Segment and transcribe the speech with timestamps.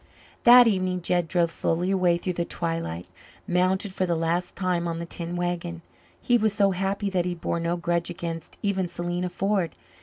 [0.45, 3.05] That evening Jed drove slowly away through the twilight,
[3.47, 5.83] mounted for the last time on the tin wagon.
[6.19, 9.75] He was so happy that he bore no grudge against even Selena Ford.